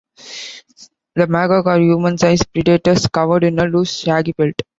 [1.13, 4.59] The Magog are human-sized predators covered in a loose, shaggy pelt.